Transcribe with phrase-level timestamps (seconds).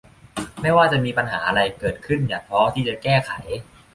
[0.61, 3.31] ไม่ว่าจะมีปัญหาอะไรเกิดขึ้นอย่าท้อที่จะแก้ไข